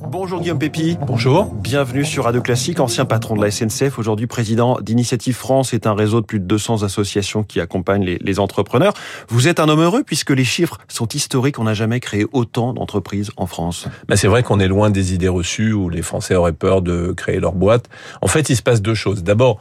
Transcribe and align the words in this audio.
Bonjour 0.00 0.40
Guillaume 0.40 0.58
Pépi. 0.58 0.96
Bonjour. 1.06 1.46
Bienvenue 1.46 2.04
sur 2.04 2.24
Radio 2.24 2.40
Classique, 2.42 2.80
ancien 2.80 3.04
patron 3.04 3.34
de 3.36 3.42
la 3.42 3.50
SNCF, 3.50 3.98
aujourd'hui 3.98 4.26
président 4.26 4.78
d'Initiative 4.80 5.34
France. 5.34 5.70
C'est 5.70 5.86
un 5.86 5.94
réseau 5.94 6.20
de 6.20 6.26
plus 6.26 6.38
de 6.38 6.44
200 6.44 6.82
associations 6.82 7.42
qui 7.42 7.60
accompagnent 7.60 8.04
les, 8.04 8.18
les 8.18 8.38
entrepreneurs. 8.38 8.94
Vous 9.28 9.48
êtes 9.48 9.58
un 9.58 9.68
homme 9.68 9.80
heureux 9.80 10.04
puisque 10.04 10.30
les 10.30 10.44
chiffres 10.44 10.78
sont 10.88 11.08
historiques. 11.08 11.58
On 11.58 11.64
n'a 11.64 11.74
jamais 11.74 12.00
créé 12.00 12.26
autant 12.32 12.72
d'entreprises 12.72 13.30
en 13.36 13.46
France. 13.46 13.88
Ben 14.08 14.16
c'est 14.16 14.28
vrai 14.28 14.42
qu'on 14.42 14.60
est 14.60 14.68
loin 14.68 14.90
des 14.90 15.14
idées 15.14 15.28
reçues 15.28 15.72
où 15.72 15.88
les 15.88 16.02
Français 16.02 16.34
auraient 16.34 16.52
peur 16.52 16.82
de 16.82 17.12
créer 17.12 17.40
leur 17.40 17.52
boîte. 17.52 17.88
En 18.22 18.28
fait, 18.28 18.48
il 18.50 18.56
se 18.56 18.62
passe 18.62 18.82
deux 18.82 18.94
choses. 18.94 19.22
D'abord, 19.24 19.60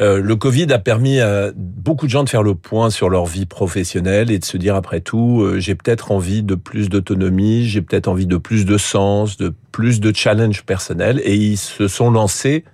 euh, 0.00 0.20
le 0.20 0.34
Covid 0.34 0.72
a 0.72 0.80
permis 0.80 1.20
à 1.20 1.52
beaucoup 1.54 2.06
de 2.06 2.10
gens 2.10 2.24
de 2.24 2.28
faire 2.28 2.42
le 2.42 2.56
point 2.56 2.90
sur 2.90 3.08
leur 3.08 3.26
vie 3.26 3.46
professionnelle 3.46 4.30
et 4.32 4.40
de 4.40 4.44
se 4.44 4.56
dire 4.56 4.74
après 4.74 5.00
tout, 5.00 5.42
euh, 5.42 5.60
j'ai 5.60 5.76
peut-être 5.76 6.10
envie 6.10 6.42
de 6.42 6.56
plus 6.56 6.88
d'autonomie, 6.88 7.64
j'ai 7.64 7.80
peut-être 7.80 8.08
envie 8.08 8.26
de 8.26 8.36
plus 8.36 8.64
de 8.64 8.76
sens, 8.76 9.36
de 9.36 9.54
plus 9.70 10.00
de 10.00 10.12
challenge 10.12 10.64
personnel 10.64 11.20
et 11.24 11.36
ils 11.36 11.56
se 11.56 11.86
sont 11.86 12.10
lancés 12.10 12.64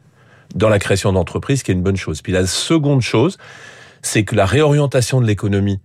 dans 0.55 0.71
la 0.71 0.79
création 0.79 1.13
d'entreprises, 1.13 1.63
qui 1.63 1.73
est 1.73 1.75
une 1.75 1.83
bonne 1.83 1.97
chose. 1.97 2.23
Puis 2.23 2.33
la 2.33 2.47
seconde 2.47 3.03
chose, 3.03 3.37
c'est 4.01 4.25
que 4.25 4.35
la 4.35 4.47
réorientation 4.47 5.21
de 5.21 5.27
l'économie 5.27 5.81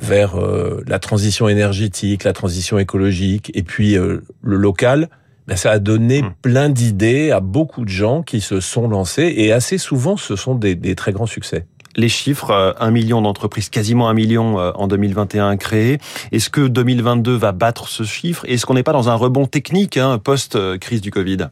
vers 0.00 0.36
euh, 0.36 0.84
la 0.86 0.98
transition 0.98 1.48
énergétique, 1.48 2.24
la 2.24 2.34
transition 2.34 2.78
écologique 2.78 3.50
et 3.54 3.62
puis 3.62 3.94
le 3.94 4.22
local, 4.42 5.08
ben, 5.48 5.56
ça 5.56 5.72
a 5.72 5.78
donné 5.78 6.22
hmm. 6.22 6.34
plein 6.42 6.68
d'idées 6.68 7.30
à 7.30 7.40
beaucoup 7.40 7.84
de 7.84 7.90
gens 7.90 8.22
qui 8.22 8.40
se 8.40 8.60
sont 8.60 8.88
lancés 8.88 9.32
et 9.36 9.50
assez 9.52 9.78
souvent 9.78 10.16
ce 10.16 10.36
sont 10.36 10.54
des, 10.54 10.74
des 10.74 10.94
très 10.94 11.12
grands 11.12 11.26
succès 11.26 11.66
les 11.96 12.08
chiffres, 12.08 12.50
euh, 12.50 12.72
un 12.78 12.92
million 12.92 13.20
d'entreprises, 13.20 13.70
quasiment 13.70 14.08
un 14.08 14.14
million 14.14 14.60
euh, 14.60 14.70
en 14.76 14.86
2021 14.86 15.56
créées. 15.56 15.98
Est-ce 16.30 16.48
que 16.48 16.68
2022 16.68 17.34
va 17.34 17.50
battre 17.50 17.88
ce 17.88 18.04
chiffre? 18.04 18.44
Est-ce 18.46 18.66
qu'on 18.66 18.74
n'est 18.74 18.84
pas 18.84 18.92
dans 18.92 19.08
un 19.08 19.14
rebond 19.14 19.46
technique 19.46 19.96
hein, 19.96 20.18
post-crise 20.18 21.00
du 21.00 21.10
Covid? 21.10 21.48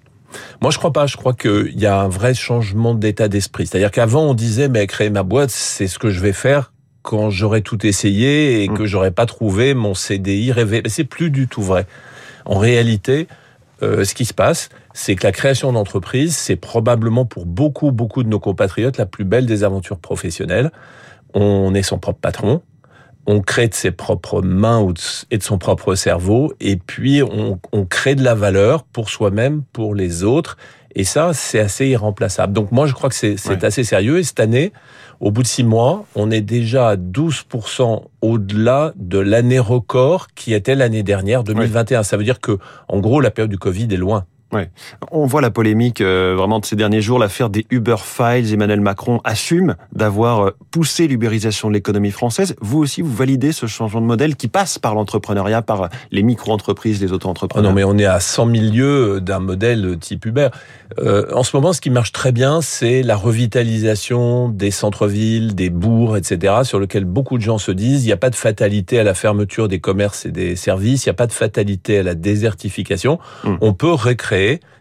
Moi, 0.61 0.71
je 0.71 0.79
crois 0.79 0.93
pas. 0.93 1.07
Je 1.07 1.17
crois 1.17 1.33
qu'il 1.33 1.79
y 1.79 1.87
a 1.87 2.01
un 2.01 2.09
vrai 2.09 2.33
changement 2.33 2.95
d'état 2.95 3.27
d'esprit. 3.27 3.67
C'est-à-dire 3.67 3.91
qu'avant, 3.91 4.23
on 4.23 4.35
disait, 4.35 4.69
mais 4.69 4.87
créer 4.87 5.11
ma 5.11 5.25
boîte, 5.25 5.51
c'est 5.51 5.89
ce 5.89 5.99
que 5.99 6.11
je 6.11 6.21
vais 6.21 6.33
faire 6.33 6.73
quand 7.03 7.31
j'aurai 7.31 7.63
tout 7.63 7.85
essayé 7.85 8.63
et 8.63 8.69
hmm. 8.69 8.75
que 8.75 8.87
j'aurai 8.87 9.11
pas 9.11 9.27
trouvé 9.27 9.75
mon 9.75 9.95
CDI 9.95 10.53
rêvé. 10.53 10.81
Mais 10.85 10.91
c'est 10.91 11.05
plus 11.05 11.31
du 11.31 11.49
tout 11.49 11.63
vrai. 11.63 11.87
En 12.45 12.59
réalité, 12.59 13.27
euh, 13.83 14.05
ce 14.05 14.15
qui 14.15 14.25
se 14.25 14.35
passe, 14.35 14.69
c'est 14.95 15.15
que 15.17 15.27
la 15.27 15.33
création 15.33 15.73
d'entreprise, 15.73 16.37
c'est 16.37 16.57
probablement 16.57 17.27
pour 17.27 17.47
beaucoup, 17.47 17.93
beaucoup 17.93 18.23
de 18.23 18.29
nos 18.29 18.41
compatriotes 18.41 18.97
la 18.97 19.07
plus 19.07 19.25
belle 19.25 19.47
des 19.47 19.65
aventures 19.65 19.99
professionnelles. 19.99 20.71
On 21.35 21.75
est 21.75 21.83
son 21.83 21.99
propre 21.99 22.21
patron, 22.21 22.63
on 23.27 23.41
crée 23.41 23.69
de 23.69 23.75
ses 23.75 23.91
propres 23.91 24.41
mains 24.41 24.87
et 25.31 25.39
de 25.39 25.43
son 25.43 25.59
propre 25.59 25.95
cerveau, 25.95 26.55
et 26.61 26.77
puis 26.77 27.23
on, 27.23 27.61
on 27.73 27.85
crée 27.85 28.15
de 28.15 28.23
la 28.23 28.35
valeur 28.35 28.85
pour 28.85 29.11
soi-même, 29.11 29.63
pour 29.73 29.95
les 29.95 30.25
autres, 30.25 30.57
et 30.97 31.05
ça, 31.05 31.35
c'est 31.35 31.61
assez 31.61 31.87
irremplaçable. 31.87 32.55
Donc 32.55 32.73
moi, 32.73 32.87
je 32.87 32.95
crois 32.95 33.11
que 33.11 33.15
c'est 33.15 33.65
assez 33.65 33.85
sérieux, 33.85 34.19
et 34.19 34.23
cette 34.23 34.41
année, 34.41 34.73
au 35.21 35.31
bout 35.31 35.43
de 35.43 35.47
six 35.47 35.63
mois, 35.63 36.07
on 36.15 36.31
est 36.31 36.41
déjà 36.41 36.89
à 36.89 36.97
12% 36.97 38.03
au-delà 38.23 38.93
de 38.97 39.19
l'année 39.19 39.59
record 39.59 40.29
qui 40.35 40.55
était 40.55 40.75
l'année 40.75 41.03
dernière, 41.03 41.45
2021. 41.45 42.03
Ça 42.03 42.17
veut 42.17 42.25
dire 42.25 42.41
que, 42.41 42.59
en 42.89 43.01
gros, 43.01 43.21
la 43.21 43.31
période 43.31 43.51
du 43.51 43.59
Covid 43.59 43.89
est 43.93 43.99
loin. 43.99 44.25
Ouais. 44.53 44.71
On 45.11 45.27
voit 45.27 45.41
la 45.41 45.51
polémique 45.51 46.01
euh, 46.01 46.35
vraiment 46.37 46.61
de 46.61 46.65
ces 46.65 46.77
derniers 46.77 47.01
jours, 47.01 47.19
l'affaire 47.19 47.51
des 47.51 47.67
Uber 47.71 47.97
Files. 47.99 48.55
Emmanuel 48.55 48.81
Macron 48.81 49.21
assume 49.25 49.75
d'avoir 49.93 50.47
euh, 50.47 50.57
poussé 50.71 51.09
l'ubérisation 51.09 51.69
de 51.69 51.75
l'économie 51.75 52.13
française. 52.13 52.55
Vous 52.61 52.79
aussi, 52.79 53.03
vous 53.03 53.13
validez 53.13 53.51
ce 53.51 53.67
changement 53.67 54.01
de 54.01 54.07
modèle 54.07 54.37
qui 54.37 54.47
passe 54.47 54.79
par 54.79 54.95
l'entrepreneuriat, 54.95 55.63
par 55.63 55.83
euh, 55.83 55.89
les 56.13 56.23
micro-entreprises, 56.23 57.01
les 57.01 57.13
auto-entrepreneurs? 57.13 57.67
Ah 57.67 57.69
non, 57.69 57.75
mais 57.75 57.83
on 57.83 57.99
est 57.99 58.07
à 58.07 58.21
100 58.21 58.55
000 58.55 58.65
lieues 58.73 59.21
d'un 59.21 59.41
modèle 59.41 59.99
type 59.99 60.25
Uber. 60.27 60.51
Euh, 61.01 61.27
en 61.35 61.43
ce 61.43 61.57
moment, 61.57 61.73
ce 61.73 61.81
qui 61.81 61.91
marche 61.91 62.13
très 62.13 62.31
bien, 62.31 62.61
c'est 62.61 63.03
la 63.03 63.17
revitalisation 63.17 64.49
des 64.49 64.71
centres-villes, 64.71 65.57
des 65.57 65.71
bourgs, 65.71 66.17
etc., 66.17 66.55
sur 66.63 66.79
lequel 66.79 67.05
beaucoup 67.05 67.37
de 67.37 67.43
gens 67.43 67.59
se 67.59 67.73
disent 67.73 68.05
il 68.05 68.07
n'y 68.07 68.13
a 68.13 68.17
pas 68.17 68.31
de 68.31 68.37
fatalité 68.37 69.01
à 69.01 69.03
la 69.03 69.15
fermeture 69.15 69.67
des 69.67 69.81
commerces 69.81 70.25
et 70.25 70.31
des 70.31 70.55
services, 70.55 71.05
il 71.05 71.09
n'y 71.09 71.11
a 71.11 71.15
pas 71.15 71.27
de 71.27 71.33
fatalité 71.33 71.99
à 71.99 72.03
la 72.05 72.15
désertification. 72.15 73.19
Hum. 73.45 73.59
On 73.61 73.73
peut 73.75 73.93
récréer 73.93 74.36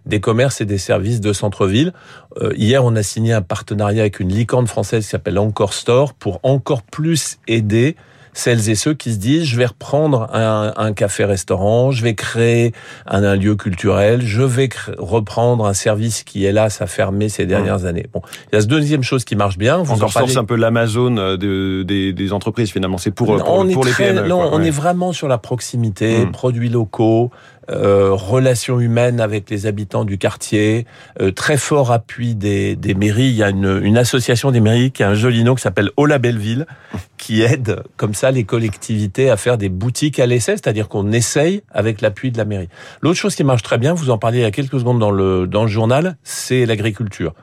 des 0.05 0.19
commerces 0.19 0.61
et 0.61 0.65
des 0.65 0.77
services 0.77 1.21
de 1.21 1.33
centre-ville. 1.33 1.93
Euh, 2.41 2.53
hier, 2.55 2.83
on 2.83 2.95
a 2.95 3.03
signé 3.03 3.33
un 3.33 3.41
partenariat 3.41 4.01
avec 4.01 4.19
une 4.19 4.29
licorne 4.29 4.67
française 4.67 5.03
qui 5.03 5.09
s'appelle 5.09 5.39
Encore 5.39 5.73
Store 5.73 6.13
pour 6.13 6.39
encore 6.43 6.83
plus 6.83 7.37
aider 7.47 7.95
celles 8.35 8.69
et 8.69 8.75
ceux 8.75 8.93
qui 8.93 9.13
se 9.13 9.17
disent 9.17 9.45
je 9.45 9.57
vais 9.57 9.65
reprendre 9.65 10.27
un, 10.33 10.93
café-restaurant, 10.93 11.91
je 11.91 12.03
vais 12.03 12.13
créer 12.13 12.73
un, 13.07 13.35
lieu 13.35 13.55
culturel, 13.55 14.21
je 14.21 14.43
vais 14.43 14.69
reprendre 14.97 15.65
un 15.65 15.73
service 15.73 16.23
qui, 16.23 16.45
hélas, 16.45 16.81
a 16.81 16.87
fermé 16.87 17.29
ces 17.29 17.45
dernières 17.45 17.79
mmh. 17.79 17.85
années. 17.85 18.05
Bon, 18.13 18.21
il 18.51 18.55
y 18.55 18.57
a 18.57 18.61
cette 18.61 18.69
deuxième 18.69 19.03
chose 19.03 19.23
qui 19.25 19.35
marche 19.35 19.57
bien. 19.57 19.77
Vous 19.77 19.93
Encore 19.93 20.11
c'est 20.11 20.37
un 20.37 20.43
peu 20.43 20.55
l'Amazon 20.55 21.17
euh, 21.17 21.37
de, 21.37 21.83
des, 21.83 22.13
des, 22.13 22.33
entreprises 22.33 22.71
finalement. 22.71 22.97
C'est 22.97 23.11
pour, 23.11 23.27
pour, 23.37 23.63
les 23.63 23.91
PME. 23.93 24.27
Non, 24.27 24.49
on 24.51 24.61
est 24.61 24.69
vraiment 24.69 25.13
sur 25.13 25.27
la 25.27 25.37
proximité, 25.37 26.25
mmh. 26.25 26.31
produits 26.31 26.69
locaux, 26.69 27.31
euh, 27.69 28.11
relations 28.11 28.79
humaines 28.79 29.19
avec 29.19 29.49
les 29.49 29.65
habitants 29.65 30.05
du 30.05 30.17
quartier, 30.17 30.85
euh, 31.19 31.31
très 31.31 31.57
fort 31.57 31.91
appui 31.91 32.35
des, 32.35 32.75
des 32.75 32.93
mairies. 32.93 33.27
Il 33.27 33.35
y 33.35 33.43
a 33.43 33.49
une, 33.49 33.81
une, 33.83 33.97
association 33.97 34.51
des 34.51 34.59
mairies 34.59 34.91
qui 34.91 35.03
a 35.03 35.09
un 35.09 35.13
joli 35.15 35.43
nom 35.43 35.55
qui 35.55 35.61
s'appelle 35.61 35.89
Ola 35.97 36.17
Belleville, 36.17 36.65
qui 37.17 37.41
aide 37.41 37.83
comme 37.97 38.13
ça 38.13 38.31
les 38.31 38.43
collectivités 38.43 39.29
à 39.29 39.37
faire 39.37 39.57
des 39.57 39.69
boutiques 39.69 40.19
à 40.19 40.25
l'essai, 40.25 40.53
c'est-à-dire 40.53 40.87
qu'on 40.87 41.11
essaye 41.11 41.63
avec 41.71 42.01
l'appui 42.01 42.31
de 42.31 42.37
la 42.37 42.45
mairie. 42.45 42.69
L'autre 43.01 43.17
chose 43.17 43.35
qui 43.35 43.43
marche 43.43 43.63
très 43.63 43.77
bien, 43.77 43.93
vous 43.93 44.09
en 44.09 44.17
parliez 44.17 44.39
il 44.39 44.43
y 44.43 44.45
a 44.45 44.51
quelques 44.51 44.79
secondes 44.79 44.99
dans 44.99 45.11
le, 45.11 45.47
dans 45.47 45.63
le 45.63 45.69
journal, 45.69 46.17
c'est 46.23 46.65
l'agriculture. 46.65 47.33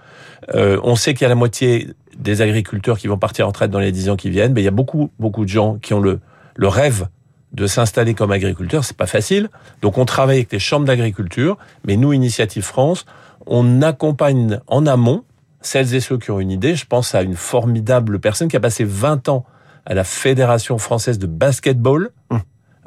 Euh, 0.54 0.78
on 0.82 0.96
sait 0.96 1.14
qu'il 1.14 1.22
y 1.22 1.26
a 1.26 1.28
la 1.28 1.34
moitié 1.34 1.88
des 2.16 2.42
agriculteurs 2.42 2.98
qui 2.98 3.06
vont 3.08 3.18
partir 3.18 3.46
en 3.46 3.48
retraite 3.48 3.70
dans 3.70 3.78
les 3.78 3.92
dix 3.92 4.10
ans 4.10 4.16
qui 4.16 4.30
viennent, 4.30 4.52
mais 4.52 4.60
il 4.60 4.64
y 4.64 4.68
a 4.68 4.72
beaucoup, 4.72 5.10
beaucoup 5.18 5.44
de 5.44 5.50
gens 5.50 5.76
qui 5.76 5.94
ont 5.94 6.00
le, 6.00 6.20
le 6.54 6.68
rêve 6.68 7.06
de 7.52 7.66
s'installer 7.66 8.14
comme 8.14 8.32
agriculteur, 8.32 8.84
c'est 8.84 8.96
pas 8.96 9.06
facile. 9.06 9.48
Donc 9.82 9.98
on 9.98 10.04
travaille 10.04 10.38
avec 10.38 10.52
les 10.52 10.58
chambres 10.58 10.86
d'agriculture, 10.86 11.58
mais 11.86 11.96
nous, 11.96 12.12
Initiative 12.12 12.62
France, 12.62 13.04
on 13.46 13.82
accompagne 13.82 14.60
en 14.66 14.86
amont 14.86 15.24
celles 15.60 15.94
et 15.94 16.00
ceux 16.00 16.18
qui 16.18 16.30
ont 16.30 16.40
une 16.40 16.50
idée. 16.50 16.74
Je 16.74 16.86
pense 16.86 17.14
à 17.14 17.22
une 17.22 17.36
formidable 17.36 18.18
personne 18.20 18.48
qui 18.48 18.56
a 18.56 18.60
passé 18.60 18.84
20 18.84 19.28
ans 19.28 19.44
à 19.84 19.94
la 19.94 20.04
Fédération 20.04 20.78
française 20.78 21.18
de 21.18 21.26
basketball. 21.26 22.10
Hum. 22.30 22.40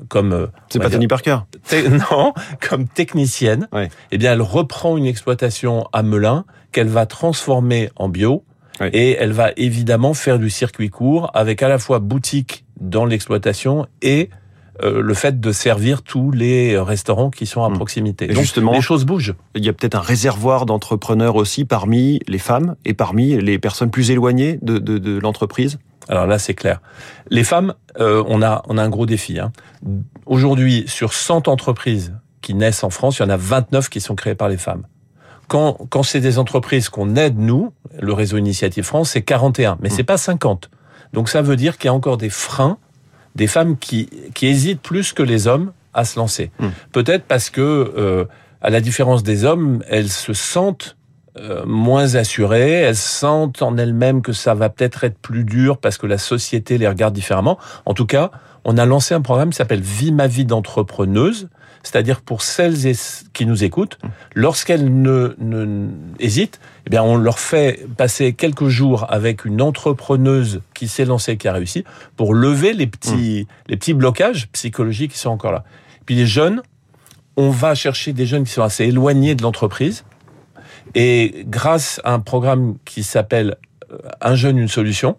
Comme 0.09 0.33
euh, 0.33 0.47
c'est 0.67 0.79
pas 0.79 0.89
Tony 0.89 1.07
Parker. 1.07 1.37
Non, 2.11 2.33
comme 2.59 2.85
technicienne. 2.85 3.69
Eh 4.11 4.17
bien, 4.17 4.33
elle 4.33 4.41
reprend 4.41 4.97
une 4.97 5.05
exploitation 5.05 5.87
à 5.93 6.03
Melun 6.03 6.43
qu'elle 6.73 6.89
va 6.89 7.05
transformer 7.05 7.89
en 7.95 8.09
bio. 8.09 8.43
Et 8.91 9.11
elle 9.11 9.31
va 9.31 9.51
évidemment 9.55 10.13
faire 10.13 10.37
du 10.37 10.49
circuit 10.49 10.89
court 10.89 11.31
avec 11.33 11.63
à 11.63 11.69
la 11.69 11.79
fois 11.79 11.99
boutique 11.99 12.65
dans 12.77 13.05
l'exploitation 13.05 13.87
et 14.01 14.29
euh, 14.83 15.01
le 15.01 15.13
fait 15.13 15.39
de 15.39 15.51
servir 15.51 16.01
tous 16.01 16.31
les 16.31 16.77
restaurants 16.77 17.29
qui 17.29 17.45
sont 17.45 17.63
à 17.63 17.69
hmm. 17.69 17.73
proximité. 17.73 18.27
Donc, 18.27 18.37
justement, 18.37 18.73
les 18.73 18.81
choses 18.81 19.05
bougent. 19.05 19.35
Il 19.55 19.63
y 19.63 19.69
a 19.69 19.73
peut-être 19.73 19.95
un 19.95 20.01
réservoir 20.01 20.65
d'entrepreneurs 20.65 21.35
aussi 21.35 21.65
parmi 21.65 22.19
les 22.27 22.39
femmes 22.39 22.75
et 22.83 22.93
parmi 22.93 23.37
les 23.39 23.57
personnes 23.57 23.89
plus 23.89 24.11
éloignées 24.11 24.59
de, 24.61 24.77
de, 24.77 24.97
de 24.97 25.19
l'entreprise. 25.19 25.79
Alors 26.09 26.27
là, 26.27 26.39
c'est 26.39 26.53
clair. 26.53 26.81
Les 27.29 27.43
femmes, 27.43 27.73
euh, 27.99 28.23
on 28.27 28.41
a 28.41 28.63
on 28.67 28.77
a 28.77 28.83
un 28.83 28.89
gros 28.89 29.05
défi. 29.05 29.39
Hein. 29.39 29.51
Aujourd'hui, 30.25 30.83
sur 30.87 31.13
100 31.13 31.47
entreprises 31.47 32.13
qui 32.41 32.53
naissent 32.53 32.83
en 32.83 32.89
France, 32.89 33.19
il 33.19 33.23
y 33.23 33.25
en 33.25 33.29
a 33.29 33.37
29 33.37 33.89
qui 33.89 34.01
sont 34.01 34.15
créées 34.15 34.35
par 34.35 34.49
les 34.49 34.57
femmes. 34.57 34.83
Quand, 35.47 35.77
quand 35.89 36.03
c'est 36.03 36.19
des 36.19 36.37
entreprises 36.37 36.89
qu'on 36.89 37.15
aide, 37.15 37.37
nous, 37.37 37.71
le 37.99 38.13
réseau 38.13 38.37
Initiative 38.37 38.83
France, 38.83 39.11
c'est 39.11 39.21
41, 39.21 39.77
mais 39.79 39.89
hmm. 39.89 39.91
c'est 39.91 40.03
pas 40.03 40.17
50. 40.17 40.69
Donc 41.13 41.29
ça 41.29 41.41
veut 41.41 41.55
dire 41.55 41.77
qu'il 41.77 41.87
y 41.87 41.89
a 41.89 41.93
encore 41.93 42.17
des 42.17 42.29
freins 42.29 42.77
des 43.35 43.47
femmes 43.47 43.77
qui, 43.77 44.09
qui 44.33 44.47
hésitent 44.47 44.81
plus 44.81 45.13
que 45.13 45.23
les 45.23 45.47
hommes 45.47 45.71
à 45.93 46.05
se 46.05 46.19
lancer. 46.19 46.51
Hmm. 46.59 46.69
Peut-être 46.91 47.25
parce 47.25 47.49
que, 47.49 47.61
euh, 47.61 48.25
à 48.61 48.69
la 48.69 48.81
différence 48.81 49.23
des 49.23 49.45
hommes, 49.45 49.83
elles 49.87 50.09
se 50.09 50.33
sentent 50.33 50.97
euh, 51.37 51.65
moins 51.65 52.15
assurées, 52.15 52.71
elles 52.71 52.95
sentent 52.95 53.61
en 53.61 53.77
elles-mêmes 53.77 54.21
que 54.21 54.31
ça 54.31 54.53
va 54.53 54.69
peut-être 54.69 55.03
être 55.03 55.17
plus 55.17 55.43
dur 55.43 55.77
parce 55.77 55.97
que 55.97 56.07
la 56.07 56.17
société 56.17 56.77
les 56.77 56.87
regarde 56.87 57.13
différemment. 57.13 57.59
En 57.85 57.93
tout 57.93 58.05
cas, 58.05 58.31
on 58.63 58.77
a 58.77 58.85
lancé 58.85 59.13
un 59.13 59.21
programme 59.21 59.49
qui 59.49 59.57
s'appelle 59.57 59.81
Vie 59.81 60.13
ma 60.13 60.27
vie 60.27 60.45
d'entrepreneuse, 60.45 61.49
c'est-à-dire 61.85 62.21
pour 62.21 62.41
celles 62.41 62.75
qui 63.33 63.45
nous 63.45 63.63
écoutent, 63.63 63.99
lorsqu'elles 64.33 65.01
ne, 65.01 65.35
ne, 65.37 65.87
hésitent, 66.19 66.59
eh 66.87 66.89
bien 66.89 67.03
on 67.03 67.15
leur 67.15 67.37
fait 67.37 67.85
passer 67.95 68.33
quelques 68.33 68.67
jours 68.67 69.05
avec 69.09 69.45
une 69.45 69.61
entrepreneuse 69.61 70.61
qui 70.73 70.87
s'est 70.87 71.05
lancée, 71.05 71.37
qui 71.37 71.47
a 71.47 71.53
réussi, 71.53 71.83
pour 72.17 72.33
lever 72.33 72.73
les 72.73 72.87
petits, 72.87 73.47
mmh. 73.47 73.69
les 73.69 73.77
petits 73.77 73.93
blocages 73.93 74.47
psychologiques 74.51 75.11
qui 75.11 75.19
sont 75.19 75.29
encore 75.29 75.51
là. 75.51 75.63
Puis 76.07 76.15
les 76.15 76.25
jeunes, 76.25 76.63
on 77.37 77.51
va 77.51 77.75
chercher 77.75 78.13
des 78.13 78.25
jeunes 78.25 78.45
qui 78.45 78.51
sont 78.51 78.63
assez 78.63 78.85
éloignés 78.85 79.35
de 79.35 79.43
l'entreprise, 79.43 80.05
et 80.95 81.45
grâce 81.47 82.01
à 82.03 82.13
un 82.13 82.19
programme 82.19 82.77
qui 82.83 83.03
s'appelle 83.03 83.57
euh, 83.91 83.97
Un 84.21 84.33
jeune, 84.33 84.57
une 84.57 84.67
solution, 84.67 85.17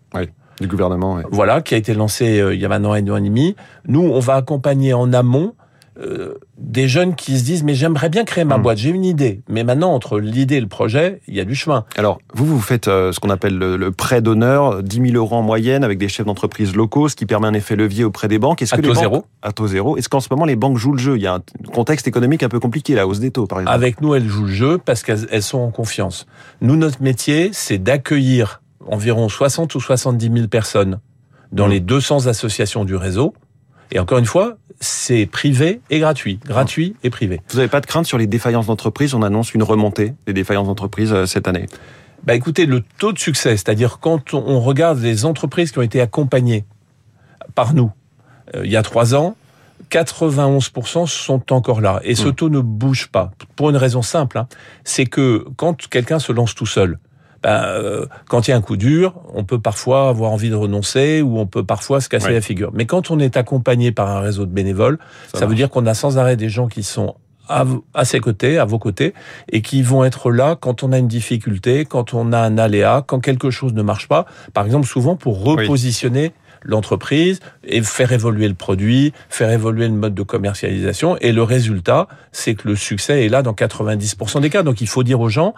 du 0.61 0.67
gouvernement. 0.67 1.21
Voilà, 1.31 1.61
qui 1.61 1.75
a 1.75 1.77
été 1.77 1.95
lancé 1.95 2.41
euh, 2.41 2.55
il 2.55 2.61
y 2.61 2.65
a 2.65 2.69
maintenant 2.69 2.93
un 2.93 3.09
an 3.09 3.17
et 3.17 3.21
demi. 3.21 3.55
Nous, 3.87 4.01
on 4.01 4.21
va 4.21 4.37
accompagner 4.37 4.95
en 4.95 5.13
amont 5.13 5.55
euh, 5.99 6.35
des 6.59 6.89
jeunes 6.89 7.15
qui 7.15 7.39
se 7.39 7.45
disent 7.45 7.63
mais 7.65 7.75
j'aimerais 7.75 8.09
bien 8.09 8.25
créer 8.25 8.45
ma 8.45 8.59
Hmm. 8.59 8.63
boîte, 8.63 8.79
j'ai 8.79 8.91
une 8.91 9.05
idée. 9.05 9.43
Mais 9.49 9.65
maintenant 9.65 9.93
entre 9.93 10.19
l'idée 10.19 10.57
et 10.57 10.61
le 10.61 10.67
projet, 10.67 11.21
il 11.27 11.35
y 11.35 11.41
a 11.41 11.45
du 11.45 11.55
chemin. 11.55 11.85
Alors, 11.97 12.19
vous, 12.35 12.45
vous 12.47 12.61
faites 12.61 12.89
euh, 12.89 13.13
ce 13.13 13.21
qu'on 13.21 13.31
appelle 13.31 13.57
le, 13.57 13.77
le 13.77 13.93
prêt 13.93 14.21
d'honneur, 14.21 14.83
10 14.83 15.11
000 15.13 15.17
euros 15.17 15.37
en 15.37 15.43
moyenne 15.43 15.85
avec 15.85 15.99
des 15.99 16.09
chefs 16.09 16.27
d'entreprise 16.27 16.75
locaux, 16.77 17.09
ce 17.09 17.17
qui 17.17 17.25
permet 17.27 17.47
un 17.49 17.55
effet 17.55 17.77
levier 17.77 18.05
auprès 18.05 18.29
des 18.29 18.39
banques. 18.39 18.63
Est-ce 18.63 18.75
À 18.75 18.79
que 18.79 18.83
les 18.83 18.89
taux 18.89 18.95
banques- 18.95 19.03
zéro. 19.03 19.25
À 19.43 19.53
taux 19.53 19.67
zéro. 19.69 19.97
Est-ce 19.97 20.09
qu'en 20.09 20.21
ce 20.21 20.29
moment, 20.31 20.45
les 20.45 20.57
banques 20.57 20.77
jouent 20.77 20.93
le 20.93 20.99
jeu? 20.99 21.17
Il 21.17 21.23
y 21.23 21.27
a 21.27 21.35
un 21.35 21.43
contexte 21.73 22.07
économique 22.09 22.43
un 22.43 22.49
peu 22.49 22.61
compliqué, 22.61 22.95
la 22.95 23.07
hausse 23.07 23.21
des 23.21 23.31
taux, 23.31 23.47
par 23.47 23.61
exemple. 23.61 23.75
Avec 23.75 24.01
nous, 24.01 24.15
elles 24.15 24.27
jouent 24.29 24.45
le 24.47 24.53
jeu 24.53 24.79
parce 24.79 25.03
qu'elles 25.03 25.27
elles 25.31 25.43
sont 25.43 25.59
en 25.59 25.71
confiance. 25.71 26.27
Nous, 26.61 26.77
notre 26.77 27.03
métier, 27.03 27.51
c'est 27.53 27.79
d'accueillir 27.79 28.61
environ 28.89 29.29
60 29.29 29.75
ou 29.75 29.81
70 29.81 30.31
000 30.33 30.47
personnes 30.49 31.01
dans 31.53 31.67
Mmh. 31.69 31.71
les 31.71 31.81
200 31.81 32.27
associations 32.27 32.85
du 32.85 32.95
réseau. 32.97 33.35
Et 33.93 33.99
encore 34.01 34.19
une 34.19 34.27
fois, 34.27 34.57
c'est 34.81 35.27
privé 35.27 35.81
et 35.91 35.99
gratuit. 36.01 36.39
Gratuit 36.45 36.97
et 37.03 37.11
privé. 37.11 37.41
Vous 37.51 37.57
n'avez 37.57 37.69
pas 37.69 37.81
de 37.81 37.87
crainte 37.87 38.07
sur 38.07 38.19
les 38.19 38.27
défaillances 38.27 38.67
d'entreprise? 38.67 39.15
On 39.15 39.23
annonce 39.23 39.55
une 39.55 39.63
remontée 39.63 40.15
des 40.27 40.33
défaillances 40.33 40.67
d'entreprise 40.67 41.13
euh, 41.13 41.27
cette 41.27 41.49
année. 41.49 41.67
Bah 42.25 42.35
écoutez, 42.35 42.67
le 42.67 42.83
taux 42.99 43.13
de 43.13 43.19
succès, 43.19 43.51
c'est-à-dire 43.57 43.99
quand 44.01 44.35
on- 44.35 44.61
regarde 44.61 44.99
les 45.01 45.25
entreprises 45.25 45.71
qui 45.73 45.79
ont 45.79 45.83
été 45.83 46.01
accompagnées 46.01 46.65
par 47.55 47.73
nous 47.75 47.91
euh, 48.55 48.63
il 48.65 48.71
y 48.71 48.77
a 48.77 48.83
trois 48.83 49.15
ans, 49.15 49.37
91% 49.91 51.07
sont 51.07 51.53
encore 51.53 51.81
là. 51.81 52.01
Et 52.05 52.15
ce 52.15 52.29
Mmh. 52.29 52.35
taux 52.35 52.49
ne 52.49 52.61
bouge 52.61 53.09
pas. 53.09 53.31
Pour 53.57 53.71
une 53.71 53.77
raison 53.77 54.03
simple, 54.03 54.39
hein, 54.39 54.49
c'est 54.85 55.07
que 55.07 55.45
quand 55.57 55.89
quelqu'un 55.89 56.19
se 56.19 56.33
lance 56.33 56.55
tout 56.55 56.67
seul, 56.67 56.99
ben, 57.47 57.63
euh, 57.65 58.07
quand 58.29 58.49
il 58.49 58.51
y 58.51 58.55
a 58.55 58.57
un 58.57 58.61
coup 58.61 58.77
dur, 58.77 59.15
on 59.33 59.45
peut 59.45 59.61
parfois 59.61 60.09
avoir 60.09 60.33
envie 60.33 60.51
de 60.51 60.57
renoncer 60.57 61.23
ou 61.23 61.39
on 61.39 61.47
peut 61.47 61.63
parfois 61.63 62.01
se 62.01 62.09
casser 62.09 62.27
Ouais. 62.27 62.33
la 62.33 62.41
figure. 62.41 62.73
Mais 62.75 62.87
quand 62.87 63.13
on 63.13 63.21
est 63.21 63.37
accompagné 63.37 63.93
par 63.93 64.11
un 64.11 64.19
réseau 64.19 64.47
de 64.47 64.51
bénévoles, 64.51 64.99
ça, 65.33 65.47
veut 65.47 65.55
dire 65.55 65.71
qu'on 65.71 65.87
a 65.87 65.95
sans 65.95 66.19
arrêt 66.19 66.35
des 66.35 66.49
gens 66.49 66.67
qui 66.67 66.83
sont 66.83 67.15
à 67.49 68.05
ses 68.05 68.19
côtés, 68.19 68.59
à 68.59 68.65
vos 68.65 68.81
côtés, 68.81 69.15
et 69.53 69.63
qui 69.63 69.81
vont 69.83 70.03
être 70.03 70.33
là 70.33 70.57
quand 70.61 70.83
on 70.83 70.91
a 70.91 70.99
une 70.99 71.07
difficulté, 71.07 71.85
quand 71.85 72.15
on 72.15 72.33
a 72.33 72.39
un 72.41 72.59
aléa, 72.59 73.05
quand 73.07 73.21
quelque 73.21 73.51
chose 73.51 73.75
ne 73.75 73.83
marche 73.83 74.09
pas. 74.09 74.27
Par 74.53 74.67
exemple, 74.67 74.89
souvent 74.89 75.15
pour 75.15 75.45
repositionner 75.45 76.33
l'entreprise 76.65 77.39
et 77.63 77.81
faire 77.81 78.11
évoluer 78.11 78.49
le 78.49 78.55
produit, 78.55 79.13
faire 79.29 79.51
évoluer 79.51 79.87
le 79.87 79.95
mode 79.95 80.17
de 80.17 80.23
commercialisation. 80.25 81.17
Et 81.21 81.31
le 81.31 81.45
résultat, 81.45 82.09
c'est 82.33 82.57
que 82.57 82.67
le 82.67 82.75
succès 82.75 83.25
est 83.25 83.29
là 83.29 83.43
dans 83.43 83.53
90% 83.53 84.41
des 84.41 84.51
cas. 84.51 84.65
Donc 84.65 84.81
il 84.81 84.89
faut 84.89 85.05
dire 85.05 85.21
aux 85.21 85.29
gens, 85.29 85.55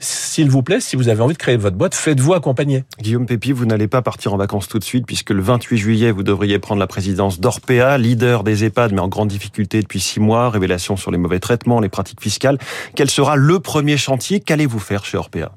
s'il 0.00 0.50
vous 0.50 0.62
plaît, 0.62 0.80
si 0.80 0.96
vous 0.96 1.08
avez 1.08 1.20
envie 1.20 1.34
de 1.34 1.38
créer 1.38 1.58
votre 1.58 1.76
boîte, 1.76 1.94
faites-vous 1.94 2.32
accompagner. 2.32 2.84
Guillaume 3.00 3.26
Pépi, 3.26 3.52
vous 3.52 3.66
n'allez 3.66 3.86
pas 3.86 4.00
partir 4.00 4.32
en 4.32 4.38
vacances 4.38 4.66
tout 4.66 4.78
de 4.78 4.84
suite, 4.84 5.06
puisque 5.06 5.30
le 5.30 5.42
28 5.42 5.76
juillet, 5.76 6.10
vous 6.10 6.22
devriez 6.22 6.58
prendre 6.58 6.80
la 6.80 6.86
présidence 6.86 7.38
d'Orpea, 7.38 7.98
leader 7.98 8.42
des 8.42 8.64
EHPAD, 8.64 8.92
mais 8.92 9.00
en 9.00 9.08
grande 9.08 9.28
difficulté 9.28 9.82
depuis 9.82 10.00
six 10.00 10.18
mois, 10.18 10.48
révélation 10.48 10.96
sur 10.96 11.10
les 11.10 11.18
mauvais 11.18 11.38
traitements, 11.38 11.80
les 11.80 11.90
pratiques 11.90 12.22
fiscales. 12.22 12.58
Quel 12.96 13.10
sera 13.10 13.36
le 13.36 13.60
premier 13.60 13.98
chantier 13.98 14.40
Qu'allez-vous 14.40 14.78
faire 14.78 15.04
chez 15.04 15.18
Orpea? 15.18 15.52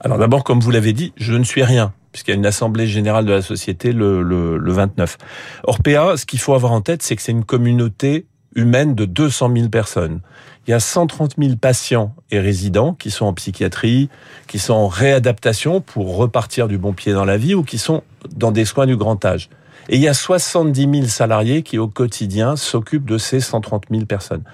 Alors 0.00 0.18
d'abord, 0.18 0.42
comme 0.42 0.60
vous 0.60 0.70
l'avez 0.72 0.92
dit, 0.92 1.12
je 1.16 1.34
ne 1.34 1.44
suis 1.44 1.62
rien, 1.62 1.92
puisqu'il 2.10 2.32
y 2.32 2.34
a 2.34 2.36
une 2.36 2.46
assemblée 2.46 2.88
générale 2.88 3.24
de 3.24 3.32
la 3.32 3.42
société 3.42 3.92
le, 3.92 4.22
le, 4.22 4.56
le 4.56 4.72
29. 4.72 5.16
Orpea, 5.64 6.16
ce 6.16 6.26
qu'il 6.26 6.40
faut 6.40 6.54
avoir 6.54 6.72
en 6.72 6.80
tête, 6.80 7.02
c'est 7.02 7.14
que 7.14 7.22
c'est 7.22 7.32
une 7.32 7.44
communauté 7.44 8.26
humaine 8.54 8.94
de 8.94 9.04
200 9.04 9.50
000 9.54 9.68
personnes. 9.68 10.20
Il 10.66 10.70
y 10.70 10.74
a 10.74 10.80
130 10.80 11.34
000 11.38 11.56
patients 11.56 12.14
et 12.30 12.38
résidents 12.38 12.94
qui 12.94 13.10
sont 13.10 13.26
en 13.26 13.32
psychiatrie, 13.34 14.08
qui 14.46 14.58
sont 14.58 14.74
en 14.74 14.88
réadaptation 14.88 15.80
pour 15.80 16.16
repartir 16.16 16.68
du 16.68 16.78
bon 16.78 16.92
pied 16.92 17.12
dans 17.12 17.24
la 17.24 17.36
vie 17.36 17.54
ou 17.54 17.62
qui 17.62 17.78
sont 17.78 18.02
dans 18.34 18.52
des 18.52 18.64
soins 18.64 18.86
du 18.86 18.96
grand 18.96 19.24
âge. 19.24 19.48
Et 19.88 19.96
il 19.96 20.02
y 20.02 20.08
a 20.08 20.14
70 20.14 20.88
000 20.92 21.06
salariés 21.06 21.62
qui, 21.62 21.78
au 21.78 21.88
quotidien, 21.88 22.54
s'occupent 22.56 23.08
de 23.08 23.18
ces 23.18 23.40
130 23.40 23.84
000 23.90 24.04
personnes. 24.04 24.44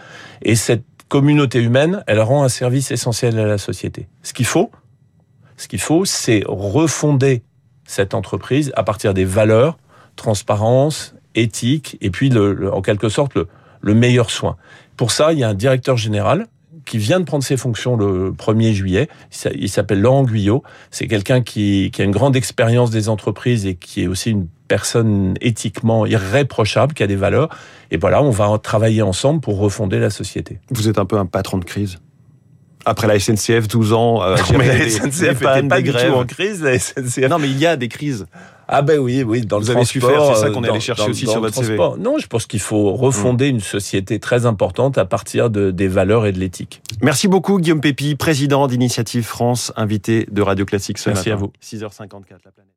Et 0.43 0.55
cette 0.55 0.85
communauté 1.09 1.61
humaine, 1.61 2.03
elle 2.07 2.21
rend 2.21 2.45
un 2.45 2.49
service 2.49 2.91
essentiel 2.91 3.39
à 3.39 3.47
la 3.47 3.59
société. 3.59 4.09
Ce 4.23 4.33
qu'il 4.33 4.47
faut, 4.47 4.71
ce 5.57 5.69
qu'il 5.69 5.81
faut, 5.81 6.05
c'est 6.05 6.43
refonder 6.47 7.43
cette 7.85 8.15
entreprise 8.15 8.73
à 8.77 8.83
partir 8.83 9.15
des 9.15 9.25
valeurs, 9.25 9.79
transparence, 10.17 11.15
éthique, 11.35 11.99
et 12.01 12.11
puis 12.11 12.31
le, 12.31 12.53
le- 12.55 12.73
en 12.73 12.81
quelque 12.83 13.09
sorte 13.09 13.35
le, 13.35 13.47
le 13.87 13.95
meilleur 13.95 14.31
soin. 14.31 14.57
Pour 14.97 15.11
ça, 15.13 15.33
il 15.33 15.39
y 15.39 15.45
a 15.45 15.49
un 15.49 15.55
directeur 15.55 15.97
général 15.97 16.47
qui 16.85 16.99
vient 16.99 17.19
de 17.21 17.25
prendre 17.25 17.43
ses 17.45 17.57
fonctions 17.57 17.97
le 17.97 18.33
1er 18.33 18.73
juillet. 18.73 19.09
Il 19.33 19.37
s'a- 19.37 19.51
Il 19.53 19.69
s'appelle 19.69 20.01
Laurent 20.01 20.23
Guyot. 20.25 20.63
C'est 20.91 21.07
quelqu'un 21.09 21.41
qui, 21.41 21.91
qui 21.93 22.03
a 22.03 22.05
une 22.05 22.11
grande 22.13 22.37
expérience 22.37 22.91
des 22.91 23.09
entreprises 23.09 23.67
et 23.67 23.75
qui 23.75 24.03
est 24.03 24.07
aussi 24.07 24.31
une 24.31 24.47
personne 24.69 25.35
éthiquement 25.41 26.07
irréprochable, 26.07 26.95
qui 26.95 27.03
a 27.03 27.07
des 27.07 27.17
valeurs. 27.17 27.49
Et 27.91 27.97
voilà, 27.97 28.23
on 28.23 28.31
va 28.31 28.59
travailler 28.59 29.03
ensemble 29.03 29.41
pour 29.41 29.59
refonder 29.59 29.99
la 29.99 30.11
société. 30.11 30.59
Vous 30.71 30.89
êtes 30.89 30.99
un 30.99 31.07
peu 31.07 31.19
un 31.19 31.27
patron 31.27 31.59
de 31.59 31.65
crise 31.65 31.99
après 32.89 33.09
la 33.09 33.19
SNCF, 33.19 33.67
12 33.67 33.93
ans, 33.93 34.23
euh, 34.23 34.37
Mais 34.57 34.79
la 34.79 34.89
SNCF 34.89 35.11
n'était 35.13 35.35
pas 35.69 35.81
des 35.81 35.83
du 35.83 35.93
tout 35.93 36.15
en 36.15 36.25
crise, 36.25 36.63
la 36.63 36.79
SNCF. 36.79 37.29
Non, 37.29 37.39
mais 37.41 37.49
il 37.51 37.59
y 37.59 37.67
a 37.67 37.77
des 37.77 37.89
crises. 37.89 38.27
Ah 38.69 38.83
ben 38.83 38.99
oui, 38.99 39.23
oui, 39.23 39.43
dans 39.43 39.61
Vous 39.61 39.67
le 39.67 39.77
avez 39.77 39.85
su 39.85 40.01
transport. 40.01 40.27
faire, 40.27 40.35
c'est 40.37 40.41
ça 40.43 40.49
euh, 40.49 40.53
qu'on 40.53 40.65
est 40.65 40.69
allé 40.71 40.81
chercher 40.81 41.05
dans- 41.05 41.11
aussi 41.11 41.25
dans 41.25 41.33
sur 41.33 41.41
votre 41.41 41.55
CV. 41.55 41.77
transport. 41.77 41.99
Non, 41.99 42.19
je 42.19 42.27
pense 42.27 42.47
qu'il 42.47 42.59
faut 42.61 42.93
refonder 42.95 43.47
une 43.47 43.61
société 43.61 44.19
très 44.19 44.45
importante 44.45 44.99
à 44.99 45.05
partir 45.05 45.51
de, 45.51 45.71
des 45.71 45.87
valeurs 45.89 46.27
et 46.27 46.33
de 46.33 46.39
l'éthique. 46.41 46.83
Merci 47.01 47.29
beaucoup, 47.29 47.59
Guillaume 47.61 47.81
Pépi, 47.81 48.17
président 48.17 48.67
d'Initiative 48.67 49.25
France, 49.25 49.73
invité 49.77 50.27
de 50.31 50.43
Radio 50.43 50.65
Classique 50.65 50.99
ce 50.99 51.11
Merci 51.11 51.29
matin. 51.31 51.39
à 51.39 51.45
vous. 51.45 51.53
6h54, 51.63 52.41
la 52.45 52.51
planète. 52.51 52.73